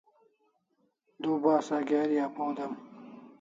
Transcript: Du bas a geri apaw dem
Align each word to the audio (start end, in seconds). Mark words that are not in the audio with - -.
Du 1.25 1.35
bas 1.43 1.67
a 1.77 1.79
geri 1.89 2.15
apaw 2.25 2.51
dem 2.57 2.73